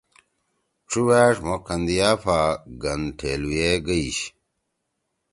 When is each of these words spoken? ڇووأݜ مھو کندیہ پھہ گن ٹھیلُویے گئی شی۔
ڇووأݜ 0.89 1.35
مھو 1.45 1.55
کندیہ 1.65 2.11
پھہ 2.23 2.39
گن 2.81 3.01
ٹھیلُویے 3.17 3.71
گئی 3.87 4.07
شی۔ 4.17 4.27